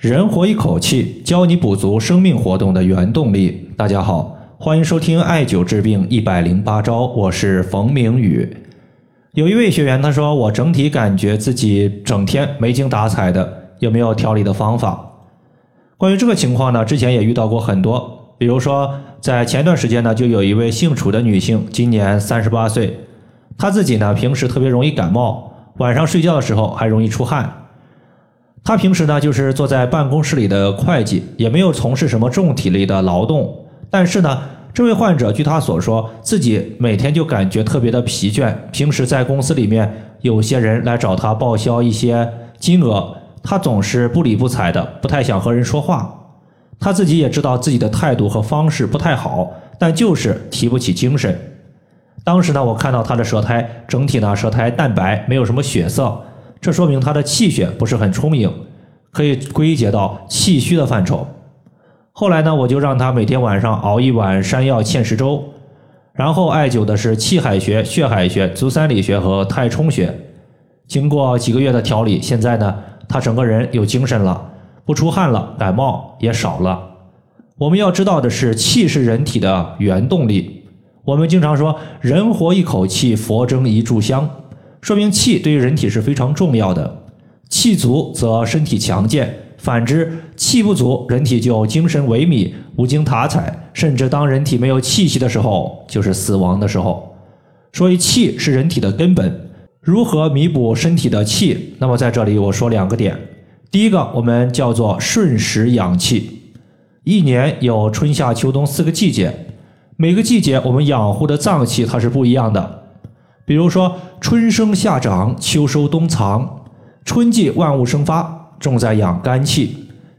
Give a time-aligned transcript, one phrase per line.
[0.00, 3.70] 人活一口气，教你补足生命活动的原动力。
[3.76, 8.56] 大家好，欢迎收听艾灸治病一百零八招，我是冯明宇。
[9.34, 15.04] 有一位学员他说，我整体感觉自己整天没精打采的，有没有调理的方法？
[15.98, 22.98] 关于这个情况呢，之前也遇到过很多，比如说在前段时间呢，就有一位姓楚的女性，今年三十八岁，
[23.58, 27.59] 她自己呢平时特别容易感冒，晚上睡觉的时候还容易出汗。
[28.62, 33.52] 他平时呢就是坐在办公室里的会计，也没有从事什么重体力的劳动。
[33.88, 38.54] 但是呢，这位患者据他所说，自己每天就感觉特别的疲倦。
[38.70, 46.14] 平时在公司里面，有些人来找他报销一些金额，他总是不理不睬的，不太想和人说话。
[46.78, 51.36] 他自己也知道自己的态度和方式不太好，但就是提不起精神。
[52.22, 56.22] 当时呢，我看到他的舌苔整体呢舌苔淡白，没有什么血色。
[56.60, 58.52] 这说明他的气血不是很充盈，
[59.10, 61.26] 可以归结到气虚的范畴。
[62.12, 65.42] 后来呢，我就让他每天晚上熬一碗山药芡实粥，
[66.12, 70.14] 然后艾灸的是气海穴、血海穴、足三里穴和太冲穴。
[70.86, 72.74] 经过几个月的调理，现在呢，
[73.08, 74.50] 他整个人有精神了，
[74.84, 76.78] 不出汗了，感冒也少了。
[77.56, 80.64] 我们要知道的是，气是人体的原动力。
[81.04, 84.28] 我们经常说，人活一口气，佛争一炷香。
[84.80, 87.02] 说明气对于人体是非常重要的，
[87.48, 97.14] 气足则身体强健，反之气不足，人体就精神萎靡、无精打采，甚至当人体没有气息的时候，就是死亡的时候。
[97.72, 99.50] 所以气是人体的根本，
[99.82, 101.74] 如何弥补身体的气？
[101.78, 103.16] 那么在这里我说两个点，
[103.70, 106.40] 第一个我们叫做顺时养气，
[107.04, 109.46] 一年有春夏秋冬四个季节，
[109.96, 112.79] 每个季节我们养护的脏器它是不一样的。
[113.50, 116.62] 比如说，春生夏长，秋收冬藏。
[117.04, 119.70] 春季万物生发，重在养肝气；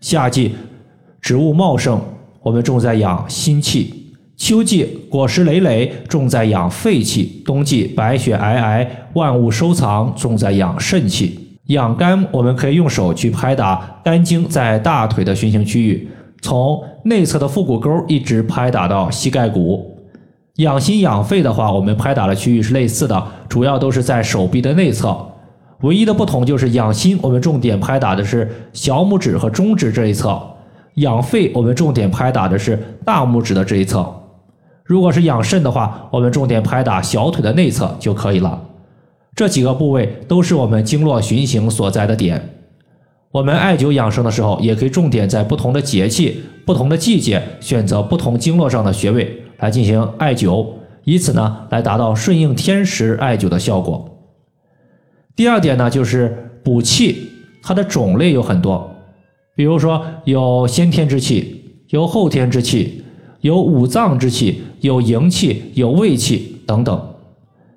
[0.00, 0.54] 夏季
[1.20, 2.00] 植物茂盛，
[2.40, 3.92] 我们重在养心气；
[4.38, 11.58] 秋季果实累累，重在养肺气；冬季白雪皑皑，万物收藏，重在养肾气。
[11.66, 16.08] 养肝，我们可以用手去拍打肝经在大腿的循行区域，
[16.40, 19.97] 从内侧的腹股沟一直拍打到膝盖骨。
[20.58, 25.16] 养心养肺的话，我们拍打的区域是类似的，主要都是在手臂的内侧。
[25.82, 30.30] 唯一的不同就是养心，我们重点拍打的是小拇指和中指这一侧；
[30.94, 34.04] 养肺，我们重点拍打的是大拇指的这一侧。
[34.82, 38.60] 如果是养肾的话，我们重点拍打小腿的内侧就可以了。
[39.36, 42.56] 这几个部位都是我们经络循行所在的点。
[43.30, 49.44] 我们艾灸养生的时候，也可以重点在不同的节气、不同的季节，选择不同经络上的穴位。
[49.58, 50.66] 来进行艾灸，
[51.04, 54.18] 以此呢来达到顺应天时艾灸的效果。
[55.36, 57.30] 第二点呢就是补气，
[57.62, 58.90] 它的种类有很多，
[59.54, 63.04] 比如说有先天之气，有后天之气，
[63.40, 67.14] 有五脏之气，有营气，有胃气等等。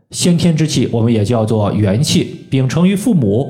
[0.09, 3.47] 先天之气我们也叫做元气，秉承于父母，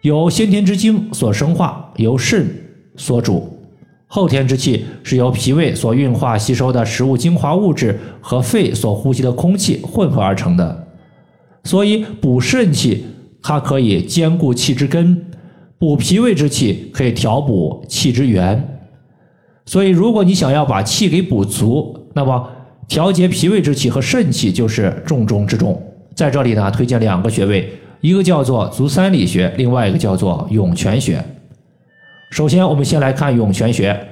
[0.00, 2.46] 由先天之精所生化，由肾
[2.96, 3.51] 所主。
[4.14, 10.86] 后天之气是由脾胃所运化吸收的食物精华物质和肺所呼吸的空气混合而成的，
[11.64, 13.06] 所以补肾气
[13.42, 15.24] 它可以兼顾气之根，
[15.78, 18.84] 补脾胃之气可以调补气之源。
[19.64, 22.46] 所以，如果你想要把气给补足，那么
[22.86, 25.82] 调节脾胃之气和肾气就是重中之重。
[26.14, 31.24] 在这里呢，推荐两个穴位，一个叫做足三里穴，另外一个叫做涌泉穴。
[32.32, 34.08] 首先，我们先来看涌泉穴，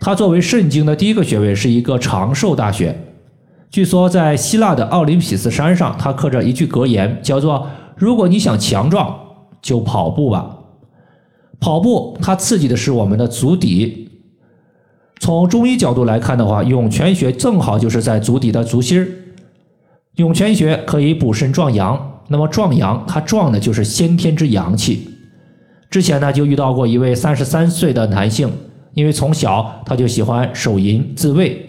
[0.00, 2.98] 它作为肾经的第一个穴位，是一个长寿大穴。
[3.70, 9.14] 据说在希腊的奥林匹斯山上，它刻着一句格言，叫做“如果你想强壮，
[9.60, 10.60] 就跑步吧”。
[11.60, 14.08] 跑步它刺激的是我们的足底。
[15.20, 19.06] 从中医角度来看的话，涌泉穴正好就是在足底的足心儿。
[20.14, 25.10] 涌泉穴可以补肾壮阳，那么壮阳，它壮的就是先天之阳气。
[25.92, 28.50] 之前呢，就遇到过一位三十三岁的男性，
[28.94, 31.66] 因为从小他就喜欢手淫自慰，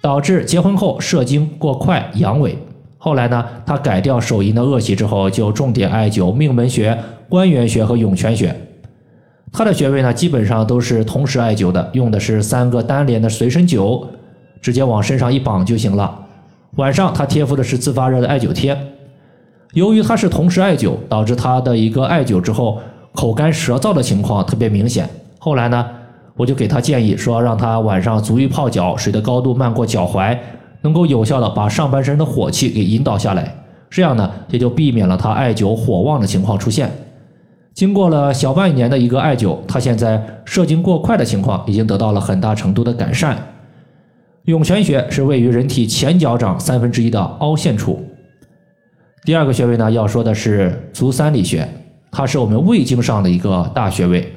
[0.00, 2.54] 导致结婚后射精过快阳痿。
[2.96, 6.98] 后来呢，他改掉手淫的恶习之后，就重点艾灸命门穴、
[7.28, 8.58] 关元穴和涌泉穴。
[9.52, 14.06] 他的穴位呢，基本上都是同时艾灸的，用的是三个单联的随身灸，
[14.62, 16.18] 直接往身上一绑就行了。
[16.76, 18.74] 晚上他贴敷的是自发热的艾灸贴。
[19.74, 22.80] 由于他是同时艾灸，导致他的一个艾灸之后。
[23.14, 25.08] 口干舌燥的情况特别明显。
[25.38, 25.86] 后来呢，
[26.36, 30.38] 我就给他建议说，让他晚上足浴泡脚，水的高度漫过脚踝，
[30.82, 33.54] 能够有效的把上半身的火气给引导下来。
[33.88, 36.90] 这样呢，也就避免了他艾灸火旺的情况出现。
[37.74, 43.36] 经过了小半年的一个艾灸，他现在射精过快的情况已经得到了很大程度的改善。
[44.44, 48.04] 涌泉穴是位于人体前脚掌三分之一的凹陷处。
[49.24, 51.68] 第二个穴位呢，要说的是足三里穴，
[52.10, 54.32] 它是我们胃经上的一个大穴位。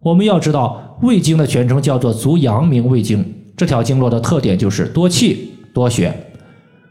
[0.00, 3.24] 我们要知道，胃经的全称叫做足阳明胃经，
[3.56, 6.14] 这条经络的特点就是多气多血，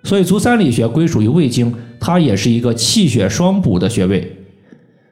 [0.03, 4.35] 所以足三里穴归属于胃经，它也是一个气血双补的穴位，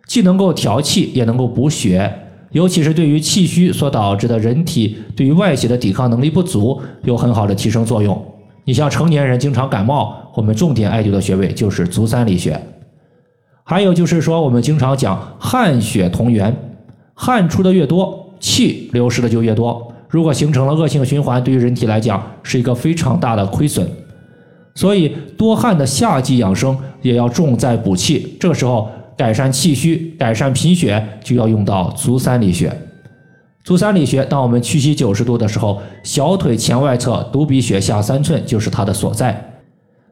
[0.05, 2.13] 既能够调气，也能够补血。
[2.51, 8.23] 尤其是对于气虚所导致的人体对于外邪的抵抗能力不足，有很好的提升作用。
[8.65, 12.59] 你像成年人经常感冒，我们重点艾灸的穴位就是足三里穴。
[13.63, 16.55] 还有就是说，我们经常讲汗血同源，
[17.13, 19.91] 汗出的越多，气流失的就越多。
[20.07, 23.89] 如果形成了恶性循环，对于人体来讲是一个非常大的亏损。
[24.75, 28.37] 所以多汗的夏季养生也要重在补气。
[28.39, 28.89] 这个时候。
[29.15, 32.75] 改善气虚、改善贫血，就要用到足三里穴。
[33.63, 39.52] 足三里穴，当我们屈膝九十度的时候，小腿前外侧犊鼻穴下三寸就是它的所在。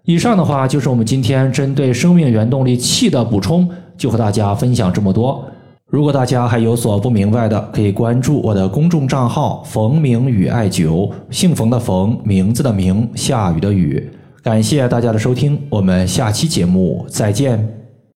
[0.06, 5.46] 以上的话就是我们今天针对生命原动力气的补充，就和大家分享这么多。
[5.88, 14.10] 如果大家还有所不明白的，可以关注我的公众账号“冯明宇艾灸”，姓冯的冯，名字的名，下雨的雨。
[14.42, 17.81] 感谢大家的收听，我们下期节目再见。